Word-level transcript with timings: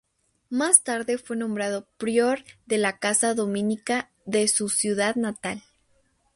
Más 0.49 0.83
tarde 0.83 1.19
fue 1.19 1.37
nombrado 1.37 1.87
Prior 1.99 2.39
de 2.65 2.79
la 2.79 2.97
Casa 2.97 3.35
Dominica 3.35 4.09
de 4.25 4.47
su 4.47 4.67
ciudad 4.67 5.15
natal. 5.15 5.61